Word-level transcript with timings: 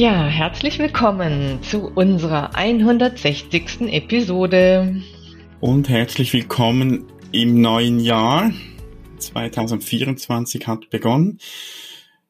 Ja, 0.00 0.26
herzlich 0.28 0.78
willkommen 0.78 1.62
zu 1.62 1.88
unserer 1.88 2.56
160. 2.56 3.82
Episode. 3.92 5.02
Und 5.60 5.90
herzlich 5.90 6.32
willkommen 6.32 7.04
im 7.32 7.60
neuen 7.60 8.00
Jahr. 8.00 8.50
2024 9.18 10.66
hat 10.66 10.88
begonnen. 10.88 11.38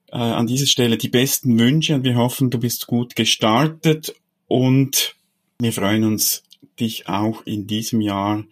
Äh, 0.08 0.16
an 0.16 0.48
dieser 0.48 0.66
Stelle 0.66 0.98
die 0.98 1.10
besten 1.10 1.60
Wünsche 1.60 1.94
und 1.94 2.02
wir 2.02 2.16
hoffen, 2.16 2.50
du 2.50 2.58
bist 2.58 2.88
gut 2.88 3.14
gestartet 3.14 4.16
und 4.48 5.14
wir 5.60 5.72
freuen 5.72 6.02
uns 6.02 6.42
dich 6.80 7.08
auch 7.08 7.46
in 7.46 7.68
diesem 7.68 8.00
Jahr 8.00 8.42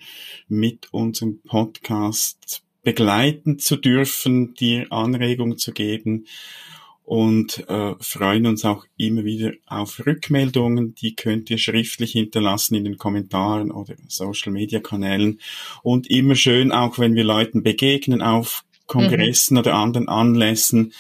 mit 0.47 0.93
unserem 0.93 1.41
Podcast 1.43 2.63
begleiten 2.85 3.59
zu 3.59 3.75
dürfen, 3.75 4.55
dir 4.55 4.87
Anregungen 4.93 5.59
zu 5.59 5.73
geben 5.73 6.27
und 7.09 7.67
äh, 7.71 7.95
freuen 8.01 8.45
uns 8.45 8.67
auch 8.67 8.85
immer 8.99 9.25
wieder 9.25 9.53
auf 9.67 10.05
Rückmeldungen. 10.05 10.95
Die 10.95 11.15
könnt 11.15 11.49
ihr 11.49 11.57
schriftlich 11.57 12.13
hinterlassen 12.13 12.75
in 12.75 12.85
den 12.85 12.99
Kommentaren 12.99 13.71
oder 13.71 13.95
Social 14.09 14.53
Media 14.53 14.79
Kanälen 14.79 15.41
und 15.83 16.11
immer 16.11 16.35
schön 16.35 16.71
auch, 16.71 16.99
wenn 16.99 17.15
wir 17.15 17.25
Leuten 17.25 17.63
begegnen 17.63 18.21
auf 18.21 18.63
Kongressen 18.87 19.55
mhm. 19.55 19.61
oder 19.61 19.75
anderen 19.75 20.07
Anlässen, 20.11 20.93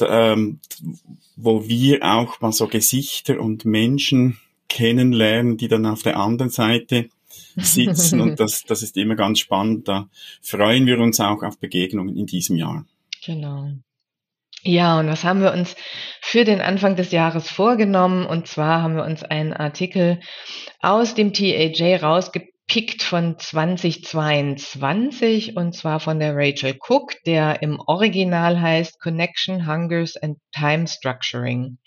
ähm, 0.00 0.58
wo 1.36 1.68
wir 1.68 2.02
auch 2.02 2.40
mal 2.40 2.50
so 2.50 2.66
Gesichter 2.66 3.38
und 3.38 3.64
Menschen 3.64 4.38
kennenlernen, 4.68 5.58
die 5.58 5.68
dann 5.68 5.86
auf 5.86 6.02
der 6.02 6.16
anderen 6.18 6.50
Seite 6.50 7.08
sitzen 7.54 8.20
und 8.20 8.40
das, 8.40 8.64
das 8.64 8.82
ist 8.82 8.96
immer 8.96 9.14
ganz 9.14 9.38
spannend. 9.38 9.86
Da 9.86 10.08
freuen 10.42 10.86
wir 10.86 10.98
uns 10.98 11.20
auch 11.20 11.44
auf 11.44 11.56
Begegnungen 11.58 12.16
in 12.16 12.26
diesem 12.26 12.56
Jahr. 12.56 12.84
Genau. 13.24 13.70
Ja, 14.66 14.98
und 14.98 15.06
was 15.06 15.22
haben 15.22 15.42
wir 15.42 15.52
uns 15.52 15.76
für 16.20 16.42
den 16.42 16.60
Anfang 16.60 16.96
des 16.96 17.12
Jahres 17.12 17.48
vorgenommen? 17.48 18.26
Und 18.26 18.48
zwar 18.48 18.82
haben 18.82 18.96
wir 18.96 19.04
uns 19.04 19.22
einen 19.22 19.52
Artikel 19.52 20.18
aus 20.80 21.14
dem 21.14 21.32
TAJ 21.32 21.98
rausgepickt 22.02 23.04
von 23.04 23.38
2022 23.38 25.56
und 25.56 25.72
zwar 25.72 26.00
von 26.00 26.18
der 26.18 26.34
Rachel 26.34 26.76
Cook, 26.80 27.14
der 27.26 27.62
im 27.62 27.78
Original 27.78 28.60
heißt 28.60 29.00
Connection, 29.00 29.68
Hungers 29.68 30.16
and 30.16 30.38
Time 30.50 30.88
Structuring 30.88 31.78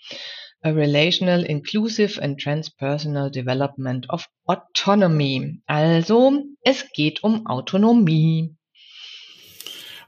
a 0.64 0.72
relational, 0.72 1.44
inclusive 1.44 2.18
and 2.18 2.38
transpersonal 2.38 3.30
development 3.30 4.06
of 4.08 4.26
autonomy. 4.46 5.60
Also, 5.66 6.44
es 6.64 6.86
geht 6.94 7.22
um 7.22 7.46
Autonomie. 7.46 8.56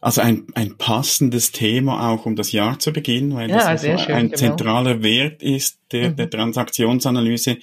Also 0.02 0.20
ein, 0.20 0.48
ein 0.54 0.76
passendes 0.76 1.52
Thema 1.52 2.10
auch 2.10 2.26
um 2.26 2.34
das 2.34 2.50
Jahr 2.50 2.80
zu 2.80 2.92
beginnen, 2.92 3.36
weil 3.36 3.48
ja, 3.48 3.56
das 3.56 3.66
also 3.66 4.12
ein 4.12 4.26
genau. 4.26 4.36
zentraler 4.36 5.02
Wert 5.04 5.44
ist 5.44 5.78
der, 5.92 6.10
mhm. 6.10 6.16
der 6.16 6.28
Transaktionsanalyse. 6.28 7.58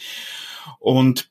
Und 0.79 1.29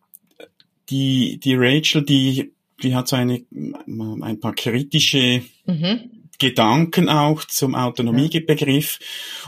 die, 0.91 1.41
die 1.42 1.54
Rachel, 1.56 2.04
die, 2.04 2.52
die 2.82 2.94
hat 2.94 3.08
so 3.08 3.16
eine, 3.16 3.42
ein 3.50 4.38
paar 4.38 4.54
kritische 4.54 5.42
mhm. 5.64 6.10
Gedanken 6.38 7.09
auch 7.09 7.44
zum 7.44 7.75
Autonomiebegriff. 7.75 9.00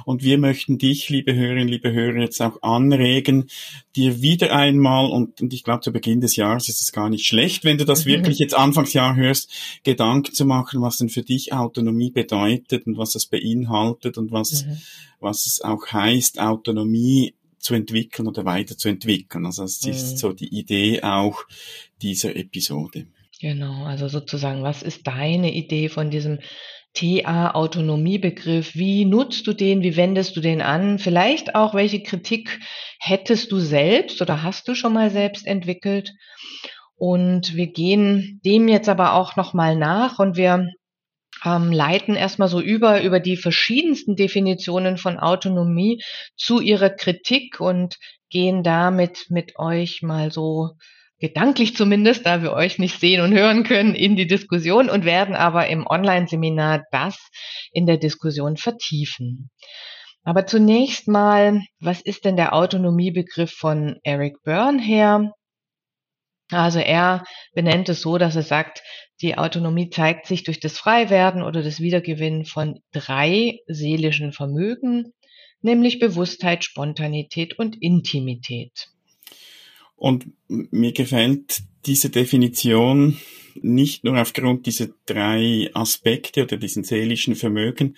Und 0.05 0.23
wir 0.23 0.39
möchten 0.39 0.77
dich, 0.77 1.09
liebe 1.09 1.35
Hörerinnen, 1.35 1.69
liebe 1.69 1.93
Hörer, 1.93 2.21
jetzt 2.21 2.41
auch 2.43 2.63
anregen, 2.63 3.47
dir 3.95 4.23
wieder 4.23 4.53
einmal, 4.53 5.11
und, 5.11 5.41
und 5.41 5.53
ich 5.55 5.63
glaube, 5.63 5.81
zu 5.81 5.93
Beginn 5.93 6.21
des 6.21 6.37
Jahres 6.37 6.69
ist 6.69 6.81
es 6.81 6.93
gar 6.93 7.09
nicht 7.09 7.27
schlecht, 7.27 7.65
wenn 7.65 7.79
du 7.79 7.85
das 7.85 8.07
wirklich 8.07 8.39
jetzt 8.39 8.55
Anfangsjahr 8.55 9.15
hörst, 9.15 9.53
Gedanken 9.85 10.35
zu 10.35 10.45
machen, 10.45 10.83
was 10.83 10.97
denn 10.97 11.09
für 11.09 11.23
dich 11.23 11.53
Autonomie 11.53 12.11
bedeutet 12.11 12.87
und 12.87 12.99
was 12.99 13.15
es 13.15 13.27
beinhaltet 13.27 14.19
und 14.19 14.33
was, 14.33 14.65
mhm. 14.65 14.79
was 15.21 15.47
es 15.47 15.61
auch 15.61 15.87
heißt, 15.87 16.41
Autonomie 16.41 17.35
zu 17.61 17.75
entwickeln 17.75 18.27
oder 18.27 18.45
weiterzuentwickeln. 18.45 19.47
Also 19.47 19.63
das 19.63 19.85
ist 19.85 20.13
mhm. 20.13 20.17
so 20.17 20.33
die 20.33 20.49
Idee 20.49 21.03
auch 21.03 21.45
dieser 22.03 22.35
Episode. 22.35 23.07
Genau, 23.41 23.85
also 23.85 24.09
sozusagen, 24.09 24.63
was 24.63 24.83
ist 24.83 25.07
deine 25.07 25.53
Idee 25.53 25.89
von 25.89 26.11
diesem 26.11 26.41
TA-Autonomiebegriff. 26.95 28.75
Wie 28.75 29.05
nutzt 29.05 29.47
du 29.47 29.53
den? 29.53 29.83
Wie 29.83 29.97
wendest 29.97 30.37
du 30.37 30.41
den 30.41 30.61
an? 30.61 30.99
Vielleicht 30.99 31.55
auch, 31.55 31.73
welche 31.75 32.03
Kritik 32.03 32.61
hättest 32.99 33.51
du 33.53 33.59
selbst 33.59 34.21
oder 34.21 34.43
hast 34.43 34.69
du 34.69 34.75
schon 34.75 34.93
mal 34.93 35.11
selbst 35.11 35.47
entwickelt? 35.47 36.13
Und 36.97 37.55
wir 37.55 37.69
gehen 37.69 38.41
dem 38.45 38.69
jetzt 38.69 38.89
aber 38.89 39.15
auch 39.15 39.37
nochmal 39.37 39.77
nach 39.77 40.19
und 40.19 40.37
wir 40.37 40.69
ähm, 41.45 41.73
leiten 41.73 42.17
erstmal 42.17 42.49
so 42.49 42.61
über, 42.61 43.03
über 43.03 43.21
die 43.21 43.37
verschiedensten 43.37 44.17
Definitionen 44.17 44.99
von 44.99 45.19
Autonomie 45.19 46.03
zu 46.37 46.61
ihrer 46.61 46.91
Kritik 46.91 47.61
und 47.61 47.97
gehen 48.29 48.63
damit 48.63 49.27
mit 49.31 49.59
euch 49.59 50.03
mal 50.03 50.31
so 50.31 50.73
gedanklich 51.21 51.77
zumindest, 51.77 52.27
da 52.27 52.43
wir 52.43 52.53
euch 52.53 52.79
nicht 52.79 52.99
sehen 52.99 53.21
und 53.21 53.33
hören 53.33 53.63
können, 53.63 53.95
in 53.95 54.17
die 54.17 54.27
Diskussion 54.27 54.89
und 54.91 55.05
werden 55.05 55.35
aber 55.35 55.69
im 55.69 55.87
Online-Seminar 55.87 56.85
das 56.91 57.19
in 57.73 57.87
der 57.87 57.99
Diskussion 57.99 58.57
vertiefen. 58.57 59.51
Aber 60.23 60.47
zunächst 60.47 61.09
mal, 61.09 61.63
was 61.79 62.01
ist 62.01 62.25
denn 62.25 62.37
der 62.37 62.55
Autonomiebegriff 62.55 63.53
von 63.53 63.99
Eric 64.03 64.43
Byrne 64.43 64.83
her? 64.83 65.33
Also 66.51 66.81
er 66.81 67.25
benennt 67.55 67.89
es 67.89 68.01
so, 68.01 68.19
dass 68.19 68.35
er 68.35 68.43
sagt, 68.43 68.83
die 69.23 69.39
Autonomie 69.39 69.91
zeigt 69.91 70.27
sich 70.27 70.43
durch 70.43 70.59
das 70.59 70.79
Freiwerden 70.79 71.43
oder 71.43 71.63
das 71.63 71.81
Wiedergewinnen 71.81 72.45
von 72.45 72.81
drei 72.93 73.59
seelischen 73.67 74.33
Vermögen, 74.33 75.13
nämlich 75.63 76.01
Bewusstheit, 76.01 76.65
Spontanität 76.65 77.59
und 77.59 77.81
Intimität. 77.81 78.89
Und 79.97 80.27
mir 80.51 80.93
gefällt 80.93 81.63
diese 81.87 82.11
Definition 82.11 83.17
nicht 83.63 84.05
nur 84.05 84.21
aufgrund 84.21 84.67
dieser 84.67 84.89
drei 85.07 85.71
Aspekte 85.75 86.43
oder 86.43 86.57
diesen 86.57 86.85
seelischen 86.85 87.35
Vermögen, 87.35 87.97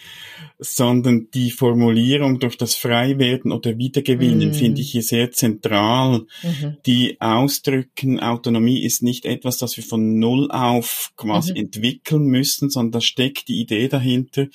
sondern 0.58 1.28
die 1.34 1.50
Formulierung 1.50 2.38
durch 2.38 2.56
das 2.56 2.74
Freiwerden 2.74 3.52
oder 3.52 3.76
Wiedergewinnen 3.78 4.50
mm. 4.50 4.54
finde 4.54 4.80
ich 4.80 4.92
hier 4.92 5.02
sehr 5.02 5.32
zentral. 5.32 6.26
Mhm. 6.42 6.76
Die 6.86 7.20
ausdrücken, 7.20 8.20
Autonomie 8.20 8.82
ist 8.82 9.02
nicht 9.02 9.24
etwas, 9.24 9.58
das 9.58 9.76
wir 9.76 9.84
von 9.84 10.18
Null 10.18 10.50
auf 10.50 11.12
quasi 11.16 11.52
mhm. 11.52 11.58
entwickeln 11.58 12.24
müssen, 12.24 12.70
sondern 12.70 12.92
da 12.92 13.00
steckt 13.00 13.48
die 13.48 13.60
Idee 13.60 13.88
dahinter, 13.88 14.46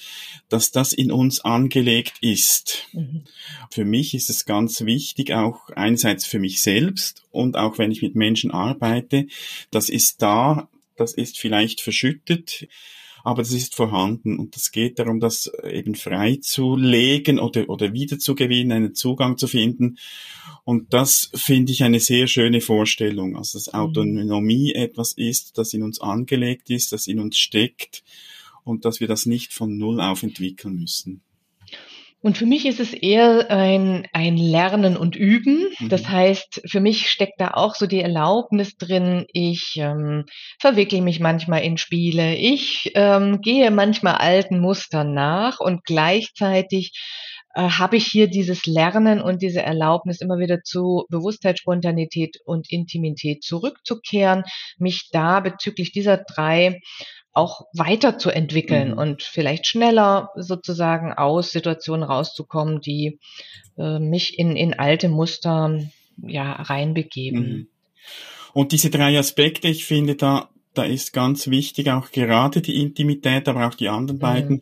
dass 0.49 0.71
das 0.71 0.93
in 0.93 1.11
uns 1.11 1.41
angelegt 1.41 2.13
ist. 2.21 2.87
Mhm. 2.93 3.23
Für 3.71 3.85
mich 3.85 4.13
ist 4.13 4.29
es 4.29 4.45
ganz 4.45 4.81
wichtig, 4.81 5.33
auch 5.33 5.69
einerseits 5.75 6.25
für 6.25 6.39
mich 6.39 6.61
selbst 6.61 7.23
und 7.31 7.57
auch 7.57 7.77
wenn 7.77 7.86
ich 7.91 8.01
mit 8.01 8.15
Menschen 8.15 8.51
arbeite, 8.51 9.27
das 9.71 9.89
ist 9.89 10.21
da 10.21 10.69
das 10.97 11.13
ist 11.13 11.37
vielleicht 11.37 11.81
verschüttet, 11.81 12.67
aber 13.23 13.41
das 13.41 13.51
ist 13.51 13.75
vorhanden 13.75 14.39
und 14.39 14.55
es 14.55 14.71
geht 14.71 14.99
darum, 14.99 15.19
das 15.19 15.51
eben 15.69 15.95
freizulegen 15.95 17.39
oder, 17.39 17.69
oder 17.69 17.93
wiederzugewinnen, 17.93 18.71
einen 18.71 18.95
Zugang 18.95 19.37
zu 19.37 19.47
finden. 19.47 19.97
Und 20.63 20.93
das 20.93 21.29
finde 21.33 21.71
ich 21.71 21.83
eine 21.83 21.99
sehr 21.99 22.27
schöne 22.27 22.61
Vorstellung. 22.61 23.37
Also, 23.37 23.57
dass 23.57 23.67
mhm. 23.67 23.79
Autonomie 23.79 24.73
etwas 24.73 25.13
ist, 25.13 25.57
das 25.57 25.73
in 25.73 25.83
uns 25.83 26.01
angelegt 26.01 26.69
ist, 26.69 26.91
das 26.91 27.07
in 27.07 27.19
uns 27.19 27.37
steckt 27.37 28.03
und 28.63 28.85
dass 28.85 28.99
wir 28.99 29.07
das 29.07 29.25
nicht 29.25 29.53
von 29.53 29.77
Null 29.77 30.01
auf 30.01 30.23
entwickeln 30.23 30.75
müssen. 30.75 31.21
Und 32.21 32.37
für 32.37 32.45
mich 32.45 32.65
ist 32.65 32.79
es 32.79 32.93
eher 32.93 33.51
ein, 33.51 34.07
ein 34.11 34.37
Lernen 34.37 34.97
und 34.97 35.15
Üben. 35.15 35.67
Mhm. 35.79 35.89
Das 35.89 36.09
heißt, 36.09 36.61
für 36.65 36.79
mich 36.79 37.09
steckt 37.09 37.39
da 37.39 37.51
auch 37.51 37.75
so 37.75 37.85
die 37.85 38.01
Erlaubnis 38.01 38.75
drin, 38.75 39.25
ich 39.31 39.75
ähm, 39.77 40.25
verwickle 40.59 41.01
mich 41.01 41.19
manchmal 41.19 41.61
in 41.61 41.77
Spiele, 41.77 42.35
ich 42.35 42.91
ähm, 42.95 43.41
gehe 43.41 43.69
manchmal 43.71 44.15
alten 44.15 44.59
Mustern 44.59 45.13
nach 45.13 45.59
und 45.59 45.83
gleichzeitig 45.83 46.93
äh, 47.57 47.71
habe 47.71 47.97
ich 47.97 48.05
hier 48.05 48.27
dieses 48.27 48.67
Lernen 48.67 49.19
und 49.19 49.41
diese 49.41 49.63
Erlaubnis, 49.63 50.21
immer 50.21 50.37
wieder 50.37 50.61
zu 50.61 51.07
Bewusstheit, 51.09 51.57
Spontanität 51.57 52.37
und 52.45 52.71
Intimität 52.71 53.43
zurückzukehren, 53.43 54.43
mich 54.77 55.09
da 55.11 55.39
bezüglich 55.39 55.91
dieser 55.91 56.17
drei 56.17 56.81
auch 57.33 57.61
weiterzuentwickeln 57.73 58.91
mhm. 58.91 58.97
und 58.99 59.23
vielleicht 59.23 59.65
schneller 59.65 60.29
sozusagen 60.35 61.13
aus 61.13 61.51
Situationen 61.51 62.03
rauszukommen, 62.03 62.79
die 62.79 63.19
äh, 63.75 63.97
mich 63.97 64.37
in, 64.37 64.55
in 64.55 64.75
alte 64.75 65.09
Muster 65.09 65.79
ja 66.15 66.51
reinbegeben. 66.51 67.41
Mhm. 67.41 67.67
Und 68.53 68.71
diese 68.71 68.91
drei 68.91 69.17
Aspekte, 69.17 69.67
ich 69.67 69.85
finde 69.85 70.15
da 70.15 70.49
da 70.77 70.83
ist 70.83 71.13
ganz 71.13 71.47
wichtig 71.47 71.89
auch 71.89 72.11
gerade 72.11 72.61
die 72.61 72.81
Intimität, 72.81 73.47
aber 73.47 73.67
auch 73.67 73.73
die 73.73 73.89
anderen 73.89 74.19
beiden, 74.19 74.57
mhm. 74.57 74.61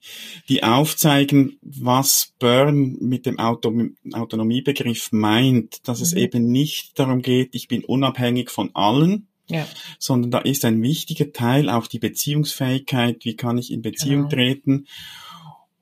die 0.49 0.63
aufzeigen, 0.63 1.57
was 1.61 2.33
Byrne 2.39 2.95
mit 2.99 3.25
dem 3.25 3.39
Auto 3.39 3.73
Autonomiebegriff 4.13 5.11
meint, 5.11 5.87
dass 5.87 5.99
mhm. 5.99 6.03
es 6.03 6.13
eben 6.13 6.51
nicht 6.51 6.97
darum 6.97 7.21
geht, 7.21 7.49
ich 7.53 7.67
bin 7.67 7.83
unabhängig 7.83 8.49
von 8.49 8.71
allen, 8.73 9.27
ja. 9.47 9.67
sondern 9.99 10.31
da 10.31 10.39
ist 10.39 10.65
ein 10.65 10.81
wichtiger 10.81 11.31
Teil 11.31 11.69
auch 11.69 11.87
die 11.87 11.99
Beziehungsfähigkeit, 11.99 13.25
wie 13.25 13.35
kann 13.35 13.57
ich 13.57 13.71
in 13.71 13.81
Beziehung 13.81 14.29
genau. 14.29 14.29
treten 14.29 14.85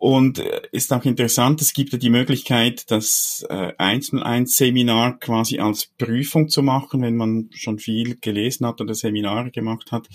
und 0.03 0.39
äh, 0.39 0.63
ist 0.73 0.91
auch 0.91 1.05
interessant, 1.05 1.61
es 1.61 1.71
gibt 1.71 1.93
ja 1.93 1.97
die 1.97 2.09
Möglichkeit, 2.09 2.91
das 2.91 3.45
äh, 3.49 3.71
101 3.77 4.53
Seminar 4.53 5.17
quasi 5.17 5.59
als 5.59 5.85
Prüfung 5.97 6.49
zu 6.49 6.61
machen, 6.61 7.01
wenn 7.01 7.15
man 7.15 7.49
schon 7.53 7.79
viel 7.79 8.17
gelesen 8.19 8.67
hat 8.67 8.81
oder 8.81 8.95
Seminare 8.95 9.49
gemacht 9.49 9.93
hat. 9.93 10.09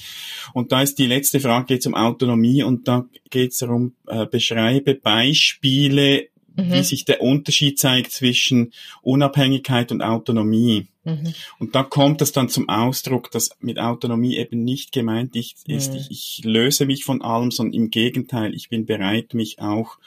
Und 0.52 0.72
da 0.72 0.82
ist 0.82 0.98
die 0.98 1.06
letzte 1.06 1.40
Frage, 1.40 1.64
geht 1.64 1.80
es 1.80 1.86
um 1.86 1.94
Autonomie 1.94 2.62
und 2.62 2.86
da 2.86 3.06
geht 3.30 3.52
es 3.52 3.58
darum, 3.60 3.94
äh, 4.08 4.26
beschreibe 4.26 4.94
Beispiele, 4.94 6.28
mhm. 6.58 6.72
wie 6.72 6.82
sich 6.82 7.04
der 7.04 7.22
Unterschied 7.22 7.78
zeigt 7.78 8.12
zwischen 8.12 8.72
Unabhängigkeit 9.02 9.92
und 9.92 10.02
Autonomie. 10.02 10.88
Mhm. 11.04 11.32
Und 11.58 11.74
da 11.74 11.82
kommt 11.82 12.20
es 12.20 12.32
dann 12.32 12.48
zum 12.48 12.68
Ausdruck, 12.68 13.30
dass 13.30 13.50
mit 13.60 13.78
Autonomie 13.78 14.36
eben 14.36 14.64
nicht 14.64 14.92
gemeint 14.92 15.36
ist, 15.36 15.68
mhm. 15.68 15.76
ich, 15.76 16.10
ich 16.10 16.40
löse 16.44 16.86
mich 16.86 17.04
von 17.04 17.22
allem, 17.22 17.50
sondern 17.50 17.74
im 17.74 17.90
Gegenteil, 17.90 18.54
ich 18.54 18.68
bin 18.68 18.84
bereit, 18.84 19.34
mich 19.34 19.60
auch 19.60 19.98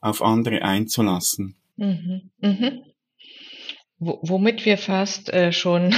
auf 0.00 0.22
andere 0.22 0.62
einzulassen. 0.62 1.56
Mhm. 1.76 2.30
Mhm 2.40 2.82
womit 4.04 4.64
wir 4.64 4.78
fast 4.78 5.32
äh, 5.32 5.52
schon 5.52 5.94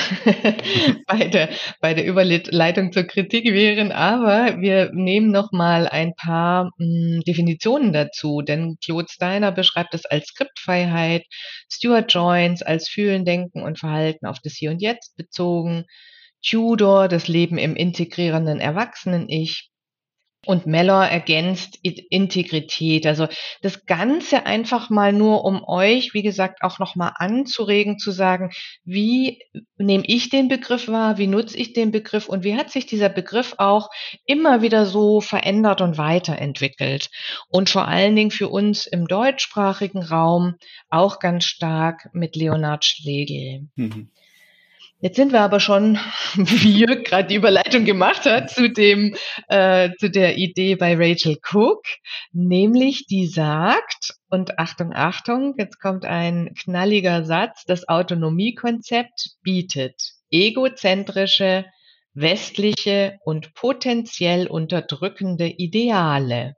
bei, 1.07 1.27
der, 1.29 1.49
bei 1.81 1.95
der 1.95 2.05
Überleitung 2.05 2.93
zur 2.93 3.05
Kritik 3.05 3.47
wären, 3.47 3.93
aber 3.93 4.61
wir 4.61 4.91
nehmen 4.93 5.31
noch 5.31 5.53
mal 5.53 5.89
ein 5.89 6.15
paar 6.15 6.71
mh, 6.77 6.79
hm, 6.79 7.21
Definitionen 7.27 7.93
dazu, 7.93 8.43
denn 8.43 8.77
Claude 8.85 9.09
Steiner 9.11 9.53
beschreibt 9.53 9.95
es 9.95 10.05
als 10.05 10.27
Skriptfreiheit, 10.27 11.25
Stuart 11.71 12.13
Joins 12.13 12.63
als 12.63 12.89
Fühlen, 12.89 13.25
Denken 13.25 13.63
und 13.63 13.79
Verhalten 13.79 14.27
auf 14.27 14.39
das 14.43 14.55
Hier 14.55 14.71
und 14.71 14.83
Jetzt 14.83 15.17
bezogen, 15.17 15.85
Tudor 16.47 17.09
das 17.09 17.27
Leben 17.27 17.57
im 17.57 17.75
integrierenden 17.75 18.61
Erwachsenen-Ich, 18.61 19.71
und 20.47 20.67
Mellor 20.67 21.05
ergänzt 21.05 21.79
Integrität. 21.83 23.07
Also 23.07 23.29
das 23.63 23.87
Ganze 23.87 24.47
einfach 24.47 24.91
mal 24.91 25.13
nur, 25.13 25.45
um 25.45 25.63
euch, 25.65 26.15
wie 26.15 26.23
gesagt, 26.23 26.63
auch 26.63 26.79
nochmal 26.79 27.13
anzuregen, 27.17 27.99
zu 27.99 28.11
sagen, 28.11 28.51
wie 28.85 29.41
nehme 29.77 30.05
ich 30.07 30.31
den 30.31 30.49
Begriff 30.49 30.89
wahr, 30.89 31.19
wie 31.19 31.27
nutze 31.27 31.57
ich 31.57 31.73
den 31.73 31.91
Begriff 31.91 32.29
und 32.29 32.45
wie 32.45 32.57
hat 32.57 32.71
sich 32.71 32.87
dieser 32.87 33.09
Begriff 33.09 33.55
auch 33.59 33.91
immer 34.27 34.63
wieder 34.63 34.87
so 34.87 35.21
verändert 35.21 35.81
und 35.81 35.99
weiterentwickelt. 35.99 37.11
Und 37.49 37.71
vor 37.71 37.89
allen 37.89 38.17
Dingen 38.17 38.31
für 38.31 38.49
uns 38.49 38.87
im 38.87 39.07
deutschsprachigen 39.07 40.03
Raum 40.03 40.55
auch 40.91 41.19
ganz 41.19 41.45
stark 41.45 42.09
mit 42.13 42.37
Leonard 42.37 42.85
Schlegel. 42.85 43.69
Mhm. 43.77 44.11
Jetzt 45.05 45.17
sind 45.17 45.33
wir 45.33 45.43
aber 45.43 45.61
schon, 45.61 45.99
wie 46.35 46.79
Jörg 46.79 47.05
gerade 47.05 47.29
die 47.29 47.35
Überleitung 47.35 47.85
gemacht 47.85 48.25
hat, 48.25 48.49
zu 48.49 48.71
dem, 48.71 49.15
äh, 49.49 49.91
zu 49.99 50.09
der 50.09 50.39
Idee 50.39 50.77
bei 50.77 50.97
Rachel 50.97 51.37
Cook, 51.53 51.83
nämlich 52.33 53.05
die 53.07 53.27
sagt, 53.27 54.15
und 54.31 54.59
Achtung, 54.59 54.95
Achtung, 54.95 55.57
jetzt 55.59 55.79
kommt 55.79 56.07
ein 56.07 56.55
knalliger 56.59 57.23
Satz, 57.27 57.65
das 57.67 57.87
Autonomiekonzept 57.87 59.33
bietet 59.43 60.01
egozentrische, 60.31 61.67
westliche 62.15 63.19
und 63.27 63.53
potenziell 63.53 64.47
unterdrückende 64.47 65.49
Ideale. 65.49 66.55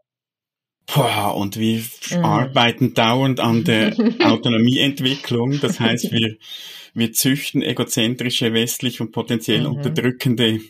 Boah, 0.87 1.37
und 1.37 1.59
wir 1.59 1.83
mhm. 2.11 2.25
arbeiten 2.25 2.95
dauernd 2.95 3.41
an 3.41 3.65
der 3.65 3.97
Autonomieentwicklung. 4.21 5.61
Das 5.61 5.81
heißt, 5.81 6.13
wir, 6.13 6.37
wir 6.95 7.13
züchten 7.13 7.63
egozentrische, 7.63 8.53
westlich 8.53 9.01
und 9.01 9.13
potenziell 9.13 9.63
mhm. 9.63 9.77
unterdrückende 9.77 10.61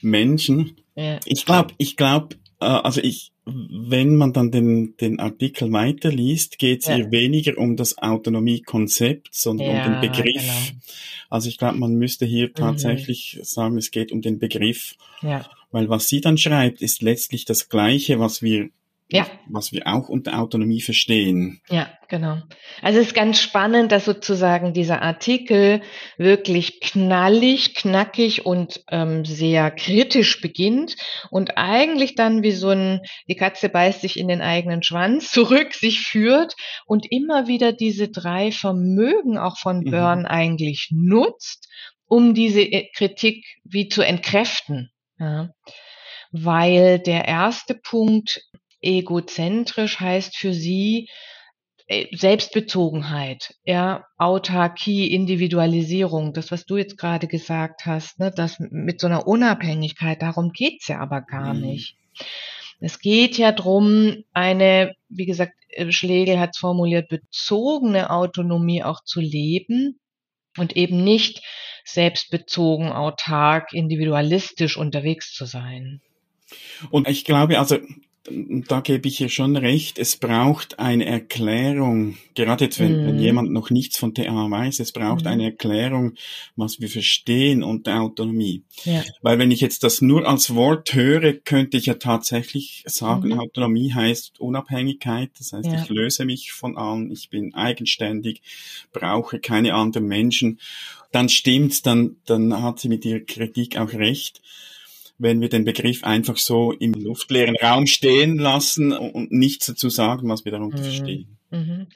Menschen. 0.00 0.76
Ja. 0.96 1.20
Ich 1.24 1.46
glaube, 1.46 1.74
ich 1.78 1.96
glaube, 1.96 2.36
äh, 2.60 2.64
also 2.64 3.00
ich, 3.00 3.32
wenn 3.44 4.16
man 4.16 4.32
dann 4.32 4.50
den, 4.50 4.96
den 5.00 5.20
Artikel 5.20 5.72
weiterliest, 5.72 6.58
geht 6.58 6.82
es 6.82 6.88
ja. 6.88 6.96
hier 6.96 7.10
weniger 7.10 7.58
um 7.58 7.76
das 7.76 7.98
Autonomiekonzept, 7.98 9.34
sondern 9.34 9.68
ja, 9.68 9.86
um 9.86 9.92
den 9.92 10.00
Begriff. 10.00 10.42
Genau. 10.42 10.78
Also 11.30 11.48
ich 11.48 11.58
glaube, 11.58 11.78
man 11.78 11.94
müsste 11.94 12.26
hier 12.26 12.48
mhm. 12.48 12.54
tatsächlich 12.54 13.38
sagen, 13.42 13.78
es 13.78 13.90
geht 13.92 14.10
um 14.10 14.20
den 14.20 14.38
Begriff. 14.38 14.96
Ja. 15.22 15.46
Weil 15.70 15.88
was 15.88 16.08
sie 16.08 16.20
dann 16.20 16.38
schreibt, 16.38 16.82
ist 16.82 17.02
letztlich 17.02 17.44
das 17.44 17.68
Gleiche, 17.68 18.18
was 18.18 18.42
wir 18.42 18.68
ja. 19.12 19.26
was 19.48 19.72
wir 19.72 19.86
auch 19.86 20.08
unter 20.08 20.40
Autonomie 20.40 20.80
verstehen. 20.80 21.60
Ja, 21.68 21.90
genau. 22.08 22.38
Also 22.80 22.98
es 22.98 23.08
ist 23.08 23.14
ganz 23.14 23.40
spannend, 23.40 23.92
dass 23.92 24.04
sozusagen 24.04 24.72
dieser 24.72 25.02
Artikel 25.02 25.82
wirklich 26.16 26.80
knallig, 26.80 27.74
knackig 27.74 28.46
und 28.46 28.82
ähm, 28.90 29.24
sehr 29.24 29.70
kritisch 29.70 30.40
beginnt 30.40 30.96
und 31.30 31.58
eigentlich 31.58 32.14
dann 32.14 32.42
wie 32.42 32.52
so 32.52 32.70
ein, 32.70 33.00
die 33.28 33.36
Katze 33.36 33.68
beißt 33.68 34.00
sich 34.00 34.18
in 34.18 34.28
den 34.28 34.40
eigenen 34.40 34.82
Schwanz 34.82 35.30
zurück, 35.30 35.74
sich 35.74 36.00
führt 36.00 36.54
und 36.86 37.06
immer 37.10 37.46
wieder 37.46 37.72
diese 37.72 38.08
drei 38.08 38.50
Vermögen 38.50 39.38
auch 39.38 39.58
von 39.58 39.80
mhm. 39.80 39.90
Mhm. 39.90 40.26
eigentlich 40.26 40.88
nutzt, 40.90 41.68
um 42.06 42.34
diese 42.34 42.62
äh, 42.62 42.88
Kritik 42.94 43.44
wie 43.64 43.88
zu 43.88 44.02
entkräften. 44.02 44.90
Ja 45.18 45.50
weil 46.32 46.98
der 46.98 47.26
erste 47.26 47.74
Punkt 47.74 48.40
egozentrisch 48.82 50.00
heißt 50.00 50.36
für 50.36 50.52
sie 50.52 51.08
äh, 51.86 52.06
Selbstbezogenheit, 52.14 53.54
ja, 53.64 54.04
Autarkie, 54.18 55.12
Individualisierung, 55.12 56.32
das, 56.32 56.50
was 56.50 56.64
du 56.64 56.76
jetzt 56.76 56.98
gerade 56.98 57.26
gesagt 57.26 57.86
hast, 57.86 58.18
ne, 58.18 58.32
das 58.34 58.58
mit 58.58 59.00
so 59.00 59.06
einer 59.06 59.26
Unabhängigkeit, 59.26 60.20
darum 60.22 60.52
geht's 60.52 60.88
ja 60.88 61.00
aber 61.00 61.22
gar 61.22 61.54
mhm. 61.54 61.60
nicht. 61.60 61.96
Es 62.80 62.98
geht 62.98 63.38
ja 63.38 63.52
drum, 63.52 64.24
eine, 64.32 64.94
wie 65.08 65.26
gesagt, 65.26 65.54
äh, 65.68 65.90
Schlegel 65.92 66.40
hat 66.40 66.50
es 66.54 66.58
formuliert, 66.58 67.08
bezogene 67.08 68.10
Autonomie 68.10 68.82
auch 68.82 69.04
zu 69.04 69.20
leben 69.20 70.00
und 70.56 70.76
eben 70.76 71.02
nicht 71.02 71.42
selbstbezogen, 71.84 72.90
autark, 72.90 73.72
individualistisch 73.72 74.76
unterwegs 74.76 75.32
zu 75.32 75.46
sein. 75.46 76.00
Und 76.90 77.08
ich 77.08 77.24
glaube, 77.24 77.58
also 77.58 77.78
da 78.24 78.80
gebe 78.80 79.08
ich 79.08 79.20
ihr 79.20 79.28
schon 79.28 79.56
recht, 79.56 79.98
es 79.98 80.16
braucht 80.16 80.78
eine 80.78 81.04
Erklärung, 81.06 82.16
gerade 82.36 82.66
jetzt, 82.66 82.78
wenn, 82.78 82.92
mm. 82.92 83.06
wenn 83.06 83.16
mhm. 83.16 83.22
jemand 83.22 83.50
noch 83.50 83.70
nichts 83.70 83.98
von 83.98 84.14
TA 84.14 84.48
weiß, 84.48 84.78
es 84.78 84.92
braucht 84.92 85.24
mm. 85.24 85.28
eine 85.28 85.44
Erklärung, 85.46 86.14
was 86.54 86.80
wir 86.80 86.88
verstehen 86.88 87.64
unter 87.64 88.00
Autonomie. 88.00 88.62
Ja. 88.84 89.02
Weil 89.22 89.40
wenn 89.40 89.50
ich 89.50 89.60
jetzt 89.60 89.82
das 89.82 90.02
nur 90.02 90.28
als 90.28 90.54
Wort 90.54 90.94
höre, 90.94 91.32
könnte 91.32 91.76
ich 91.76 91.86
ja 91.86 91.94
tatsächlich 91.94 92.84
sagen, 92.86 93.30
mm. 93.30 93.40
Autonomie 93.40 93.92
heißt 93.92 94.38
Unabhängigkeit, 94.38 95.30
das 95.38 95.52
heißt, 95.52 95.66
ja. 95.66 95.82
ich 95.82 95.88
löse 95.88 96.24
mich 96.24 96.52
von 96.52 96.76
allen, 96.76 97.10
ich 97.10 97.28
bin 97.28 97.54
eigenständig, 97.54 98.40
brauche 98.92 99.40
keine 99.40 99.74
anderen 99.74 100.06
Menschen. 100.06 100.60
Dann 101.10 101.28
stimmt's, 101.28 101.82
dann, 101.82 102.16
dann 102.24 102.62
hat 102.62 102.78
sie 102.78 102.88
mit 102.88 103.04
ihrer 103.04 103.20
Kritik 103.20 103.76
auch 103.78 103.92
recht 103.92 104.40
wenn 105.22 105.40
wir 105.40 105.48
den 105.48 105.64
Begriff 105.64 106.02
einfach 106.04 106.36
so 106.36 106.72
im 106.72 106.92
luftleeren 106.94 107.56
Raum 107.62 107.86
stehen 107.86 108.38
lassen 108.38 108.92
und 108.92 109.30
nichts 109.30 109.66
dazu 109.66 109.88
sagen, 109.88 110.28
was 110.28 110.44
wir 110.44 110.52
darunter 110.52 110.78
mhm. 110.78 110.82
verstehen. 110.82 111.38
Mhm. 111.50 111.86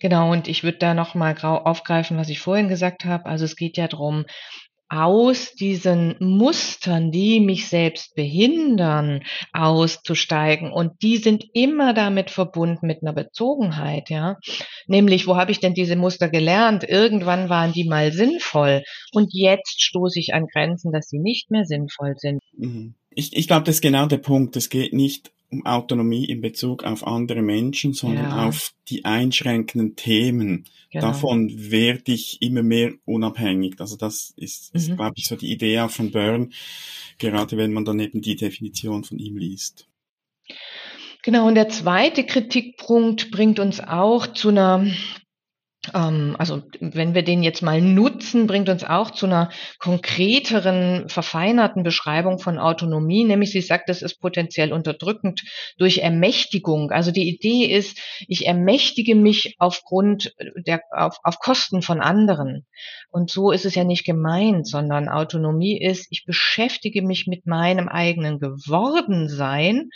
Genau, 0.00 0.32
und 0.32 0.48
ich 0.48 0.64
würde 0.64 0.78
da 0.78 0.94
nochmal 0.94 1.36
aufgreifen, 1.40 2.16
was 2.16 2.28
ich 2.28 2.40
vorhin 2.40 2.68
gesagt 2.68 3.04
habe. 3.04 3.26
Also 3.26 3.44
es 3.44 3.56
geht 3.56 3.76
ja 3.76 3.86
darum, 3.86 4.24
aus 4.92 5.54
diesen 5.54 6.16
Mustern, 6.20 7.10
die 7.10 7.40
mich 7.40 7.68
selbst 7.68 8.14
behindern, 8.14 9.22
auszusteigen. 9.54 10.70
Und 10.70 11.02
die 11.02 11.16
sind 11.16 11.46
immer 11.54 11.94
damit 11.94 12.30
verbunden 12.30 12.86
mit 12.86 13.02
einer 13.02 13.14
Bezogenheit, 13.14 14.10
ja. 14.10 14.36
Nämlich, 14.86 15.26
wo 15.26 15.36
habe 15.36 15.50
ich 15.50 15.60
denn 15.60 15.72
diese 15.72 15.96
Muster 15.96 16.28
gelernt? 16.28 16.84
Irgendwann 16.86 17.48
waren 17.48 17.72
die 17.72 17.84
mal 17.84 18.12
sinnvoll. 18.12 18.82
Und 19.12 19.30
jetzt 19.32 19.80
stoße 19.80 20.20
ich 20.20 20.34
an 20.34 20.46
Grenzen, 20.46 20.92
dass 20.92 21.08
sie 21.08 21.18
nicht 21.18 21.50
mehr 21.50 21.64
sinnvoll 21.64 22.14
sind. 22.18 22.40
Mhm. 22.54 22.94
Ich, 23.14 23.34
ich 23.34 23.46
glaube, 23.46 23.64
das 23.64 23.76
ist 23.76 23.82
genau 23.82 24.06
der 24.06 24.18
Punkt. 24.18 24.56
Es 24.56 24.68
geht 24.68 24.92
nicht 24.92 25.32
um 25.52 25.66
Autonomie 25.66 26.24
in 26.24 26.40
Bezug 26.40 26.84
auf 26.84 27.06
andere 27.06 27.42
Menschen, 27.42 27.92
sondern 27.92 28.24
ja. 28.24 28.48
auf 28.48 28.72
die 28.88 29.04
einschränkenden 29.04 29.94
Themen. 29.96 30.64
Genau. 30.90 31.08
Davon 31.08 31.52
werde 31.70 32.12
ich 32.12 32.40
immer 32.40 32.62
mehr 32.62 32.92
unabhängig. 33.04 33.74
Also 33.78 33.96
das 33.96 34.32
ist, 34.36 34.74
ist 34.74 34.88
mhm. 34.88 34.96
glaube 34.96 35.14
ich, 35.16 35.26
so 35.26 35.36
die 35.36 35.52
Idee 35.52 35.80
auch 35.80 35.90
von 35.90 36.10
Byrne, 36.10 36.48
gerade 37.18 37.56
wenn 37.56 37.72
man 37.72 37.84
dann 37.84 38.00
eben 38.00 38.22
die 38.22 38.36
Definition 38.36 39.04
von 39.04 39.18
ihm 39.18 39.36
liest. 39.36 39.86
Genau, 41.22 41.46
und 41.46 41.54
der 41.54 41.68
zweite 41.68 42.24
Kritikpunkt 42.24 43.30
bringt 43.30 43.60
uns 43.60 43.78
auch 43.78 44.26
zu 44.26 44.48
einer 44.48 44.86
also 45.92 46.62
wenn 46.78 47.12
wir 47.14 47.24
den 47.24 47.42
jetzt 47.42 47.60
mal 47.60 47.80
nutzen, 47.80 48.46
bringt 48.46 48.68
uns 48.68 48.84
auch 48.84 49.10
zu 49.10 49.26
einer 49.26 49.50
konkreteren, 49.80 51.08
verfeinerten 51.08 51.82
Beschreibung 51.82 52.38
von 52.38 52.58
Autonomie, 52.58 53.24
nämlich 53.24 53.50
sie 53.50 53.62
sagt, 53.62 53.88
das 53.88 54.00
ist 54.00 54.20
potenziell 54.20 54.72
unterdrückend 54.72 55.42
durch 55.78 55.98
Ermächtigung. 55.98 56.92
Also 56.92 57.10
die 57.10 57.28
Idee 57.28 57.66
ist, 57.66 57.98
ich 58.28 58.46
ermächtige 58.46 59.16
mich 59.16 59.56
aufgrund 59.58 60.32
der, 60.66 60.82
auf, 60.92 61.16
auf 61.24 61.40
Kosten 61.40 61.82
von 61.82 62.00
anderen. 62.00 62.64
Und 63.10 63.30
so 63.30 63.50
ist 63.50 63.64
es 63.64 63.74
ja 63.74 63.82
nicht 63.82 64.04
gemeint, 64.04 64.68
sondern 64.68 65.08
Autonomie 65.08 65.82
ist, 65.82 66.06
ich 66.10 66.24
beschäftige 66.24 67.02
mich 67.02 67.26
mit 67.26 67.44
meinem 67.46 67.88
eigenen 67.88 68.38
Gewordensein 68.38 69.90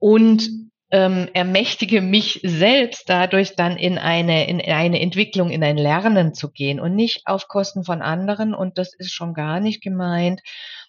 und 0.00 0.50
ähm, 0.90 1.28
ermächtige 1.34 2.00
mich 2.00 2.40
selbst 2.42 3.08
dadurch 3.08 3.54
dann 3.54 3.76
in 3.76 3.98
eine, 3.98 4.48
in 4.48 4.60
eine 4.60 5.00
Entwicklung, 5.00 5.50
in 5.50 5.62
ein 5.62 5.76
Lernen 5.76 6.32
zu 6.34 6.50
gehen 6.50 6.80
und 6.80 6.94
nicht 6.94 7.22
auf 7.26 7.48
Kosten 7.48 7.84
von 7.84 8.00
anderen. 8.00 8.54
Und 8.54 8.78
das 8.78 8.94
ist 8.94 9.12
schon 9.12 9.34
gar 9.34 9.60
nicht 9.60 9.82
gemeint, 9.82 10.40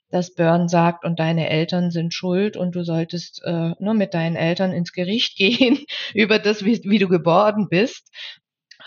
dass 0.10 0.34
Byrne 0.34 0.70
sagt, 0.70 1.06
und 1.06 1.20
deine 1.20 1.50
Eltern 1.50 1.92
sind 1.92 2.14
schuld 2.14 2.58
und 2.58 2.76
du 2.76 2.84
solltest 2.84 3.42
äh, 3.44 3.74
nur 3.80 3.94
mit 3.94 4.14
deinen 4.14 4.36
Eltern 4.36 4.72
ins 4.72 4.94
Gericht 4.94 5.36
gehen 5.38 5.80
über 6.14 6.40
das, 6.40 6.64
wie, 6.64 6.82
wie 6.84 7.00
du 7.00 7.08
geboren 7.08 7.68
bist, 7.70 8.10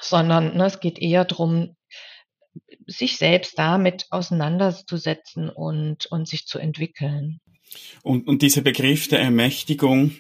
sondern 0.00 0.56
ne, 0.56 0.66
es 0.66 0.80
geht 0.80 0.98
eher 0.98 1.24
darum, 1.24 1.76
sich 2.86 3.16
selbst 3.16 3.58
damit 3.58 4.06
auseinanderzusetzen 4.10 5.48
und, 5.48 6.06
und 6.06 6.26
sich 6.26 6.46
zu 6.46 6.58
entwickeln. 6.58 7.40
Und, 8.02 8.26
und 8.26 8.42
dieser 8.42 8.60
Begriff 8.60 9.08
der 9.08 9.20
Ermächtigung, 9.20 10.16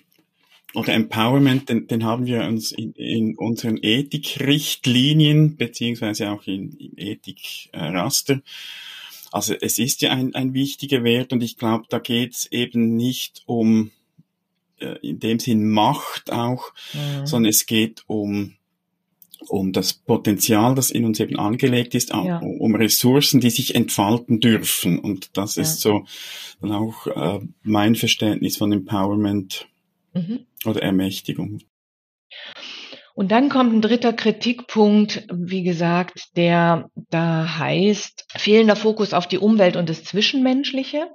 oder 0.74 0.94
Empowerment, 0.94 1.68
den, 1.68 1.86
den 1.86 2.04
haben 2.04 2.26
wir 2.26 2.44
uns 2.44 2.72
in, 2.72 2.92
in 2.92 3.36
unseren 3.36 3.78
Ethikrichtlinien 3.80 5.56
beziehungsweise 5.56 6.30
auch 6.30 6.46
in, 6.46 6.72
im 6.72 6.92
Ethikraster. 6.96 8.40
Also 9.30 9.54
es 9.60 9.78
ist 9.78 10.02
ja 10.02 10.10
ein, 10.12 10.34
ein 10.34 10.54
wichtiger 10.54 11.04
Wert 11.04 11.32
und 11.32 11.42
ich 11.42 11.56
glaube, 11.56 11.84
da 11.88 11.98
geht 11.98 12.34
es 12.34 12.52
eben 12.52 12.96
nicht 12.96 13.42
um 13.46 13.90
äh, 14.78 14.98
in 15.02 15.18
dem 15.20 15.38
Sinn 15.38 15.70
Macht 15.70 16.30
auch, 16.32 16.72
mhm. 16.92 17.26
sondern 17.26 17.50
es 17.50 17.66
geht 17.66 18.04
um 18.06 18.54
um 19.48 19.72
das 19.72 19.92
Potenzial, 19.92 20.76
das 20.76 20.90
in 20.90 21.04
uns 21.04 21.18
eben 21.18 21.36
angelegt 21.36 21.96
ist, 21.96 22.10
ja. 22.10 22.38
um 22.38 22.76
Ressourcen, 22.76 23.40
die 23.40 23.50
sich 23.50 23.74
entfalten 23.74 24.38
dürfen. 24.38 25.00
Und 25.00 25.36
das 25.36 25.56
ja. 25.56 25.62
ist 25.62 25.80
so 25.80 26.04
dann 26.60 26.72
auch 26.72 27.06
äh, 27.08 27.40
mein 27.64 27.96
Verständnis 27.96 28.56
von 28.56 28.70
Empowerment 28.70 29.66
mhm. 30.12 30.46
oder 30.64 30.82
Ermächtigung. 30.82 31.58
Und 33.14 33.30
dann 33.30 33.50
kommt 33.50 33.74
ein 33.74 33.82
dritter 33.82 34.12
Kritikpunkt, 34.12 35.26
wie 35.30 35.62
gesagt, 35.62 36.36
der 36.36 36.90
da 37.10 37.58
heißt 37.58 38.24
fehlender 38.36 38.76
Fokus 38.76 39.12
auf 39.12 39.26
die 39.26 39.38
Umwelt 39.38 39.76
und 39.76 39.88
das 39.88 40.04
Zwischenmenschliche. 40.04 41.10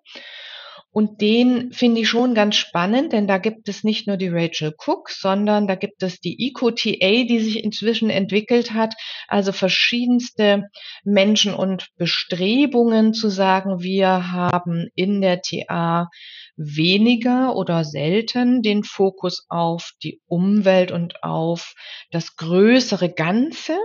Und 0.98 1.22
den 1.22 1.72
finde 1.74 2.02
ich 2.02 2.10
schon 2.10 2.34
ganz 2.34 2.56
spannend, 2.56 3.14
denn 3.14 3.28
da 3.28 3.38
gibt 3.38 3.70
es 3.70 3.84
nicht 3.84 4.08
nur 4.08 4.18
die 4.18 4.30
Rachel 4.30 4.74
Cook, 4.84 5.12
sondern 5.12 5.68
da 5.68 5.76
gibt 5.76 6.02
es 6.02 6.20
die 6.22 6.48
EcoTA, 6.48 7.24
die 7.24 7.38
sich 7.40 7.64
inzwischen 7.64 8.10
entwickelt 8.10 8.74
hat, 8.74 8.96
also 9.28 9.52
verschiedenste 9.52 10.72
Menschen 11.04 11.54
und 11.54 11.90
Bestrebungen 11.98 13.14
zu 13.14 13.30
sagen, 13.30 13.84
wir 13.84 14.32
haben 14.32 14.88
in 14.96 15.22
der 15.22 15.44
TA 15.44 16.10
weniger 16.56 17.56
oder 17.56 17.84
selten 17.84 18.64
den 18.64 18.84
Fokus 18.84 19.46
auf 19.50 19.92
die 20.02 20.20
Umwelt 20.26 20.92
und 20.92 21.24
auf 21.24 21.76
das 22.10 22.38
größere 22.38 23.14
Ganze. 23.14 23.78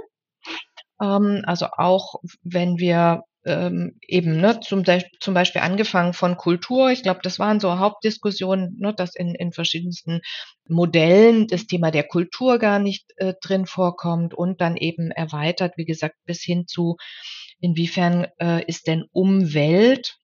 Ähm, 0.99 1.43
also 1.45 1.67
auch 1.77 2.23
wenn 2.43 2.79
wir 2.79 3.25
ähm, 3.45 3.99
eben 4.07 4.41
ne, 4.41 4.61
zum, 4.61 4.85
zum 5.21 5.35
Beispiel 5.35 5.63
angefangen 5.63 6.13
von 6.13 6.37
Kultur. 6.37 6.91
Ich 6.91 7.03
glaube, 7.03 7.21
das 7.23 7.39
waren 7.39 7.61
so 7.61 7.79
Hauptdiskussionen, 7.79 8.77
ne, 8.79 8.95
dass 8.95 9.15
in, 9.15 9.35
in 9.35 9.53
verschiedensten 9.53 10.21
Modellen 10.69 11.49
das 11.49 11.67
Thema 11.67 11.91
der 11.91 12.05
Kultur 12.05 12.59
gar 12.59 12.79
nicht 12.79 13.13
äh, 13.17 13.35
drin 13.43 13.67
vorkommt 13.67 14.35
und 14.35 14.61
dann 14.61 14.77
eben 14.77 15.11
erweitert, 15.11 15.77
wie 15.77 15.85
gesagt, 15.85 16.17
bis 16.25 16.43
hin 16.43 16.67
zu, 16.67 16.97
inwiefern 17.61 18.27
äh, 18.39 18.65
ist 18.67 18.87
denn 18.87 19.05
Umwelt 19.13 20.17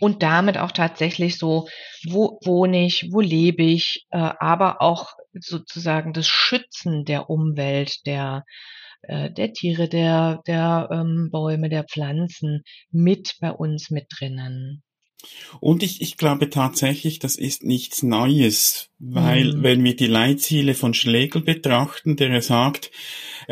und 0.00 0.22
damit 0.22 0.58
auch 0.58 0.72
tatsächlich 0.72 1.38
so, 1.38 1.68
wo 2.08 2.40
wohne 2.42 2.84
ich, 2.86 3.08
wo 3.12 3.20
lebe 3.20 3.62
ich, 3.62 4.06
äh, 4.10 4.18
aber 4.18 4.82
auch 4.82 5.12
sozusagen 5.34 6.12
das 6.12 6.26
Schützen 6.26 7.04
der 7.04 7.30
Umwelt, 7.30 8.06
der 8.06 8.44
äh, 9.02 9.30
der 9.30 9.52
Tiere, 9.52 9.88
der 9.88 10.42
der 10.46 10.88
ähm, 10.92 11.28
Bäume, 11.30 11.68
der 11.68 11.84
Pflanzen 11.84 12.62
mit 12.90 13.36
bei 13.40 13.50
uns 13.50 13.90
mit 13.90 14.06
drinnen. 14.18 14.82
Und 15.60 15.82
ich, 15.82 16.00
ich 16.00 16.16
glaube 16.16 16.48
tatsächlich, 16.48 17.18
das 17.18 17.36
ist 17.36 17.62
nichts 17.62 18.02
Neues, 18.02 18.88
weil 18.98 19.52
mhm. 19.52 19.62
wenn 19.62 19.84
wir 19.84 19.96
die 19.96 20.06
Leitziele 20.06 20.74
von 20.74 20.94
Schlegel 20.94 21.42
betrachten, 21.42 22.16
der 22.16 22.40
sagt, 22.40 22.90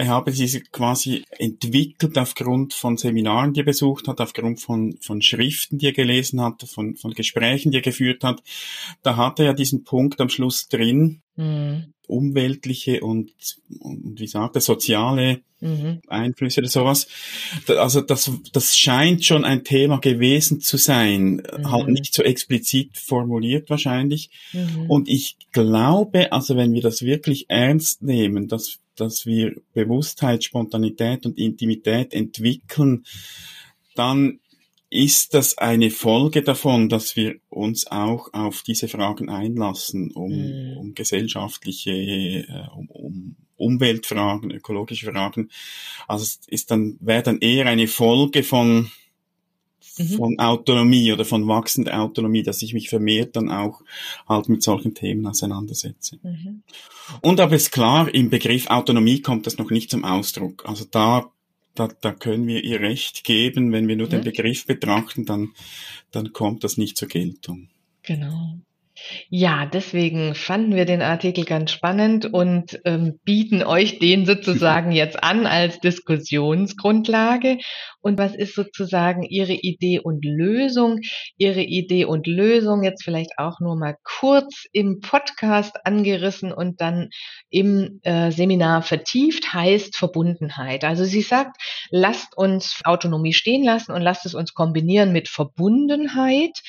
habe 0.07 0.33
sie 0.33 0.61
quasi 0.71 1.25
entwickelt 1.39 2.17
aufgrund 2.19 2.73
von 2.73 2.97
Seminaren, 2.97 3.53
die 3.53 3.61
er 3.61 3.65
besucht 3.65 4.07
hat, 4.07 4.21
aufgrund 4.21 4.61
von, 4.61 4.97
von 5.01 5.23
Schriften, 5.23 5.79
die 5.79 5.87
er 5.87 5.93
gelesen 5.93 6.41
hat, 6.41 6.63
von, 6.63 6.97
von 6.97 7.13
Gesprächen, 7.13 7.73
die 7.73 7.79
er 7.79 7.83
geführt 7.83 8.23
hat. 8.23 8.43
Da 9.03 9.17
hat 9.17 9.41
er 9.41 9.47
ja 9.47 9.53
diesen 9.53 9.85
Punkt 9.85 10.21
am 10.21 10.29
Schluss 10.29 10.69
drin, 10.69 11.23
mhm. 11.37 11.95
umweltliche 12.07 13.01
und, 13.01 13.33
und 13.81 14.21
wie 14.21 14.29
sagt 14.29 14.55
er, 14.57 14.61
soziale 14.61 15.41
mhm. 15.61 16.01
Einflüsse 16.07 16.61
oder 16.61 16.69
sowas. 16.69 17.09
Also 17.67 18.01
das, 18.01 18.31
das 18.53 18.77
scheint 18.77 19.25
schon 19.25 19.45
ein 19.45 19.65
Thema 19.65 19.99
gewesen 19.99 20.61
zu 20.61 20.77
sein, 20.77 21.43
mhm. 21.57 21.71
halt 21.71 21.89
nicht 21.89 22.15
so 22.15 22.23
explizit 22.23 22.97
formuliert 22.99 23.71
wahrscheinlich. 23.71 24.31
Mhm. 24.53 24.89
Und 24.89 25.09
ich 25.09 25.37
glaube, 25.53 26.33
also 26.33 26.57
wenn 26.57 26.73
wir 26.73 26.83
das 26.83 27.03
wirklich 27.03 27.47
ernst 27.49 28.03
nehmen, 28.03 28.49
dass 28.49 28.79
dass 29.01 29.27
wir 29.27 29.57
Bewusstheit, 29.73 30.45
Spontanität 30.45 31.27
und 31.27 31.39
Intimität 31.39 32.13
entwickeln, 32.13 33.05
dann 33.95 34.41
ist 34.91 35.35
das 35.35 35.59
eine 35.59 35.91
Folge 35.91 36.43
davon, 36.43 36.89
dass 36.89 37.15
wir 37.15 37.37
uns 37.51 37.87
auch 37.89 38.33
auf 38.33 38.63
diese 38.63 38.89
Fragen 38.89 39.29
einlassen, 39.29 40.11
um, 40.13 40.31
mm. 40.31 40.79
um 40.79 40.95
gesellschaftliche, 40.95 41.91
äh, 41.93 42.47
um, 42.75 42.89
um 42.89 43.37
Umweltfragen, 43.57 44.51
ökologische 44.51 45.11
Fragen. 45.11 45.51
Also 46.07 46.23
es 46.23 46.41
ist 46.47 46.71
dann, 46.71 46.97
wäre 47.01 47.23
dann 47.25 47.41
eher 47.41 47.67
eine 47.67 47.89
Folge 47.89 48.43
von, 48.45 48.91
mhm. 49.99 50.17
von 50.17 50.39
Autonomie 50.39 51.13
oder 51.13 51.25
von 51.25 51.47
wachsender 51.49 52.01
Autonomie, 52.01 52.43
dass 52.43 52.63
ich 52.63 52.75
mich 52.75 52.89
vermehrt 52.89 53.37
dann 53.37 53.51
auch 53.51 53.83
halt 54.29 54.49
mit 54.49 54.63
solchen 54.63 54.95
Themen 54.95 55.27
auseinandersetze. 55.27 56.19
Mhm. 56.23 56.63
Und 57.21 57.41
aber 57.41 57.57
ist 57.57 57.73
klar, 57.73 58.13
im 58.13 58.31
Begriff 58.31 58.69
Autonomie 58.69 59.21
kommt 59.21 59.47
das 59.47 59.59
noch 59.59 59.71
nicht 59.71 59.91
zum 59.91 60.05
Ausdruck. 60.05 60.65
Also 60.67 60.85
da, 60.91 61.31
da, 61.75 61.89
da 62.01 62.13
können 62.13 62.47
wir 62.47 62.65
ihr 62.65 62.81
Recht 62.81 63.25
geben. 63.25 63.73
Wenn 63.73 63.89
wir 63.89 63.97
nur 63.97 64.07
mhm. 64.07 64.13
den 64.13 64.25
Begriff 64.25 64.67
betrachten, 64.67 65.25
dann, 65.25 65.51
dann 66.11 66.33
kommt 66.33 66.65
das 66.65 66.77
nicht 66.77 66.97
zur 66.97 67.09
Geltung. 67.09 67.69
Genau. 68.03 68.59
Ja, 69.31 69.67
deswegen 69.67 70.35
fanden 70.35 70.75
wir 70.75 70.85
den 70.85 71.03
Artikel 71.03 71.45
ganz 71.45 71.71
spannend 71.71 72.33
und 72.33 72.81
ähm, 72.85 73.19
bieten 73.25 73.63
euch 73.63 73.99
den 73.99 74.27
sozusagen 74.27 74.93
jetzt 74.93 75.23
an 75.23 75.47
als 75.47 75.81
Diskussionsgrundlage. 75.81 77.59
Und 78.01 78.19
was 78.19 78.35
ist 78.35 78.55
sozusagen 78.55 79.23
Ihre 79.23 79.53
Idee 79.53 80.01
und 80.01 80.25
Lösung? 80.25 81.01
Ihre 81.37 81.63
Idee 81.63 82.05
und 82.05 82.27
Lösung 82.27 82.83
jetzt 82.83 83.05
vielleicht 83.05 83.33
auch 83.39 83.61
nur 83.61 83.77
mal 83.77 83.97
kurz 84.03 84.67
im 84.73 85.01
Podcast 85.01 85.77
angerissen 85.85 86.53
und 86.53 86.81
dann 86.81 87.11
im 87.51 88.01
äh, 88.03 88.31
Seminar 88.31 88.83
vertieft 88.83 89.53
heißt 89.53 89.97
Verbundenheit. 89.97 90.85
Also 90.85 91.05
sie 91.05 91.23
sagt, 91.23 91.57
lasst 91.91 92.37
uns 92.37 92.81
Autonomie 92.85 93.35
stehen 93.35 93.65
lassen 93.65 93.93
und 93.93 94.03
lasst 94.03 94.27
es 94.27 94.35
uns 94.35 94.55
kombinieren 94.55 95.13
mit 95.13 95.29
Verbundenheit 95.29 96.61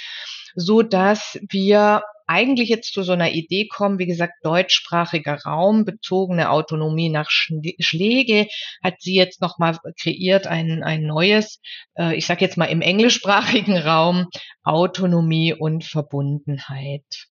so 0.56 0.82
dass 0.82 1.40
wir 1.50 2.04
eigentlich 2.30 2.70
jetzt 2.70 2.94
zu 2.94 3.02
so 3.02 3.14
einer 3.14 3.32
Idee 3.32 3.68
kommen, 3.68 3.98
wie 3.98 4.06
gesagt, 4.06 4.34
deutschsprachiger 4.44 5.40
Raum, 5.46 5.84
bezogene 5.84 6.52
Autonomie 6.52 7.10
nach 7.10 7.32
Schläge, 7.32 8.48
hat 8.84 9.02
sie 9.02 9.16
jetzt 9.16 9.42
nochmal 9.42 9.80
kreiert, 10.00 10.46
ein, 10.46 10.84
ein 10.84 11.08
neues, 11.08 11.60
äh, 11.98 12.16
ich 12.16 12.28
sage 12.28 12.46
jetzt 12.46 12.56
mal 12.56 12.66
im 12.66 12.82
englischsprachigen 12.82 13.78
Raum, 13.78 14.28
Autonomie 14.64 15.56
und 15.56 15.84
Verbundenheit. 15.84 17.30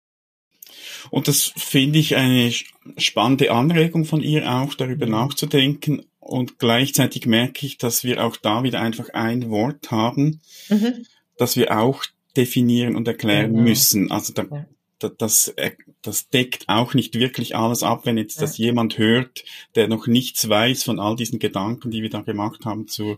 Und 1.10 1.27
das 1.27 1.53
finde 1.58 1.98
ich 1.98 2.15
eine 2.15 2.53
spannende 2.98 3.51
Anregung 3.51 4.05
von 4.05 4.22
ihr 4.22 4.48
auch, 4.48 4.75
darüber 4.75 5.08
mhm. 5.08 5.13
nachzudenken. 5.13 6.05
Und 6.20 6.60
gleichzeitig 6.60 7.25
merke 7.25 7.65
ich, 7.65 7.79
dass 7.79 8.03
wir 8.03 8.24
auch 8.24 8.38
da 8.38 8.62
wieder 8.62 8.79
einfach 8.79 9.10
ein 9.10 9.50
Wort 9.50 9.89
haben, 9.89 10.41
mhm. 10.70 11.05
das 11.38 11.58
wir 11.58 11.77
auch 11.77 12.05
definieren 12.36 12.96
und 12.96 13.08
erklären 13.08 13.52
genau. 13.52 13.63
müssen. 13.63 14.12
Also 14.12 14.34
da, 14.34 14.46
da, 15.00 15.10
das, 15.10 15.54
das 16.02 16.30
deckt 16.30 16.68
auch 16.68 16.94
nicht 16.94 17.16
wirklich 17.16 17.56
alles 17.56 17.84
ab, 17.84 18.06
wenn 18.06 18.18
jetzt 18.18 18.38
ja. 18.38 18.42
das 18.42 18.58
jemand 18.58 18.98
hört, 18.98 19.44
der 19.75 19.88
noch 19.88 20.08
nichts 20.08 20.48
weiß 20.48 20.84
von 20.84 21.00
all 21.00 21.16
diesen 21.16 21.40
Gedanken, 21.40 21.92
die 21.92 22.02
wir 22.02 22.10
da 22.10 22.22
gemacht 22.22 22.66
haben 22.66 22.88
zu, 22.88 23.18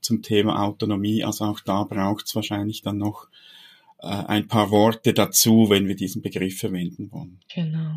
zum 0.00 0.22
Thema 0.22 0.62
Autonomie. 0.62 1.24
Also 1.24 1.44
auch 1.44 1.60
da 1.60 1.84
braucht 1.84 2.26
es 2.26 2.34
wahrscheinlich 2.34 2.82
dann 2.82 2.98
noch 2.98 3.28
äh, 4.00 4.06
ein 4.06 4.48
paar 4.48 4.70
Worte 4.70 5.14
dazu, 5.14 5.70
wenn 5.70 5.88
wir 5.88 5.96
diesen 5.96 6.22
Begriff 6.22 6.58
verwenden 6.58 7.10
wollen. 7.10 7.40
Genau. 7.54 7.96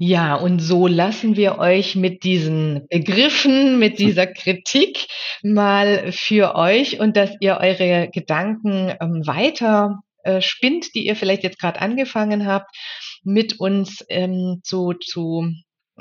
Ja, 0.00 0.36
und 0.36 0.60
so 0.60 0.86
lassen 0.86 1.36
wir 1.36 1.58
euch 1.58 1.96
mit 1.96 2.22
diesen 2.22 2.86
Begriffen, 2.88 3.80
mit 3.80 3.98
dieser 3.98 4.28
Kritik 4.28 5.08
mal 5.42 6.12
für 6.12 6.54
euch 6.54 7.00
und 7.00 7.16
dass 7.16 7.32
ihr 7.40 7.58
eure 7.60 8.08
Gedanken 8.12 8.94
ähm, 9.00 9.26
weiter 9.26 9.98
äh, 10.22 10.40
spinnt, 10.40 10.94
die 10.94 11.04
ihr 11.04 11.16
vielleicht 11.16 11.42
jetzt 11.42 11.58
gerade 11.58 11.80
angefangen 11.80 12.46
habt, 12.46 12.70
mit 13.24 13.58
uns 13.58 14.04
ähm, 14.08 14.60
zu, 14.62 14.92
zu 14.92 15.52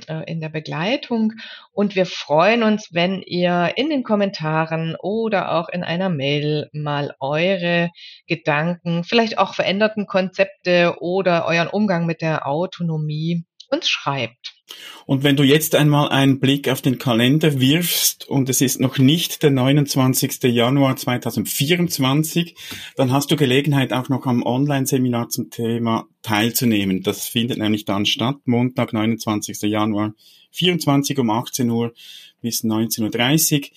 äh, 0.08 0.32
in 0.32 0.42
der 0.42 0.50
Begleitung. 0.50 1.34
Und 1.72 1.96
wir 1.96 2.06
freuen 2.06 2.62
uns, 2.62 2.90
wenn 2.92 3.24
ihr 3.24 3.74
in 3.78 3.90
den 3.90 4.04
Kommentaren 4.04 4.96
oder 5.02 5.54
auch 5.54 5.70
in 5.70 5.84
einer 5.84 6.10
Mail 6.10 6.70
mal 6.72 7.16
eure 7.20 7.90
Gedanken, 8.28 9.04
vielleicht 9.04 9.40
auch 9.40 9.56
veränderten 9.56 10.06
Konzepte 10.06 10.98
oder 11.00 11.48
euren 11.48 11.68
Umgang 11.68 12.06
mit 12.06 12.22
der 12.22 12.46
Autonomie 12.46 13.47
uns 13.70 13.88
schreibt. 13.90 14.58
Und 15.06 15.24
wenn 15.24 15.38
du 15.38 15.44
jetzt 15.44 15.76
einmal 15.76 16.10
einen 16.10 16.40
Blick 16.40 16.68
auf 16.68 16.82
den 16.82 16.98
Kalender 16.98 17.62
wirfst 17.62 18.28
und 18.28 18.50
es 18.50 18.60
ist 18.60 18.82
noch 18.82 18.98
nicht 18.98 19.42
der 19.42 19.52
29. 19.52 20.44
Januar 20.44 20.98
2024, 20.98 22.56
dann 22.98 23.12
hast 23.12 23.32
du 23.32 23.38
Gelegenheit 23.38 23.94
auch 23.94 24.10
noch 24.10 24.26
am 24.26 24.44
Online-Seminar 24.44 25.30
zum 25.30 25.50
Thema 25.50 26.08
teilzunehmen. 26.22 27.04
Das 27.04 27.28
findet 27.28 27.58
nämlich 27.58 27.86
dann 27.86 28.06
statt, 28.06 28.36
Montag, 28.46 28.92
29. 28.92 29.62
Januar, 29.62 30.14
24 30.52 31.18
um 31.20 31.30
18 31.30 31.70
Uhr 31.70 31.94
bis 32.42 32.64
19.30 32.64 33.62
Uhr. 33.62 33.68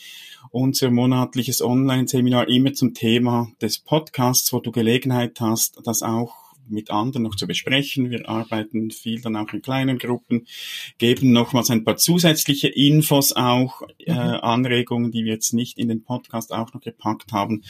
Unser 0.53 0.91
monatliches 0.91 1.63
Online-Seminar 1.63 2.49
immer 2.49 2.73
zum 2.73 2.93
Thema 2.93 3.53
des 3.63 3.79
Podcasts, 3.79 4.53
wo 4.53 4.59
du 4.59 4.73
Gelegenheit 4.73 5.41
hast, 5.41 5.79
das 5.85 6.03
auch 6.03 6.50
mit 6.71 6.91
anderen 6.91 7.25
noch 7.25 7.37
zu 7.37 7.47
besprechen. 7.47 8.11
Wir 8.11 8.29
arbeiten 8.29 8.91
viel 8.91 9.21
dann 9.21 9.37
auch 9.37 9.53
in 9.53 9.63
kleinen 9.63 9.99
Gruppen, 9.99 10.47
geben 10.99 11.33
nochmals 11.33 11.71
ein 11.71 11.85
paar 11.85 11.97
zusätzliche 11.97 12.69
Infos 12.69 13.33
auch, 13.33 13.83
äh, 13.99 14.13
mhm. 14.13 14.19
Anregungen, 14.19 15.13
die 15.13 15.25
wir 15.25 15.33
jetzt 15.33 15.53
nicht 15.53 15.79
in 15.79 15.89
den 15.89 16.03
Podcast 16.03 16.53
auch 16.53 16.73
noch 16.75 16.81
gepackt 16.81 17.33
haben. 17.33 17.63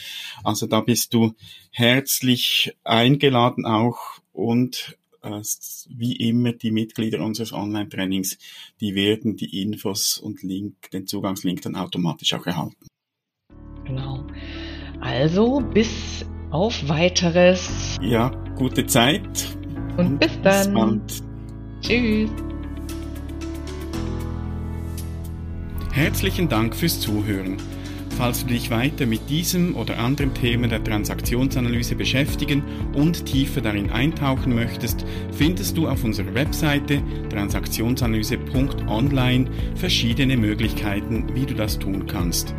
Also 0.43 0.67
da 0.67 0.81
bist 0.81 1.13
du 1.13 1.33
herzlich 1.71 2.75
eingeladen 2.83 3.65
auch 3.65 3.99
und 4.31 4.97
äh, 5.21 5.41
wie 5.89 6.15
immer 6.15 6.53
die 6.53 6.71
Mitglieder 6.71 7.23
unseres 7.23 7.53
Online-Trainings, 7.53 8.37
die 8.79 8.95
werden 8.95 9.35
die 9.35 9.61
Infos 9.61 10.17
und 10.17 10.41
Link, 10.43 10.89
den 10.91 11.07
Zugangslink 11.07 11.61
dann 11.61 11.75
automatisch 11.75 12.33
auch 12.33 12.45
erhalten. 12.45 12.87
Genau. 13.85 14.25
Also 14.99 15.59
bis 15.59 16.25
auf 16.51 16.87
weiteres. 16.87 17.97
Ja, 18.01 18.31
gute 18.55 18.85
Zeit. 18.85 19.47
Und, 19.97 20.05
und 20.05 20.19
bis 20.19 20.31
dann. 20.43 21.01
Bis 21.05 21.21
bald. 21.21 21.23
Tschüss. 21.81 22.29
Herzlichen 25.91 26.47
Dank 26.47 26.75
fürs 26.75 26.99
Zuhören. 26.99 27.57
Falls 28.17 28.41
du 28.41 28.47
dich 28.47 28.69
weiter 28.69 29.05
mit 29.05 29.29
diesem 29.29 29.75
oder 29.75 29.97
anderen 29.97 30.33
Themen 30.33 30.69
der 30.69 30.83
Transaktionsanalyse 30.83 31.95
beschäftigen 31.95 32.61
und 32.93 33.25
tiefer 33.25 33.61
darin 33.61 33.89
eintauchen 33.89 34.53
möchtest, 34.53 35.05
findest 35.31 35.77
du 35.77 35.87
auf 35.87 36.03
unserer 36.03 36.33
Webseite 36.33 37.01
transaktionsanalyse.online 37.29 39.49
verschiedene 39.75 40.35
Möglichkeiten, 40.37 41.27
wie 41.33 41.45
du 41.45 41.55
das 41.55 41.79
tun 41.79 42.05
kannst. 42.05 42.53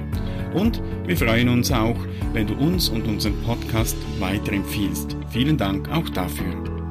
Und 0.54 0.82
wir 1.06 1.16
freuen 1.16 1.48
uns 1.48 1.70
auch, 1.72 1.96
wenn 2.32 2.46
du 2.46 2.54
uns 2.54 2.88
und 2.88 3.06
unseren 3.06 3.40
Podcast 3.42 3.96
weiterempfiehlst. 4.18 5.16
Vielen 5.30 5.56
Dank 5.56 5.90
auch 5.90 6.08
dafür. 6.10 6.81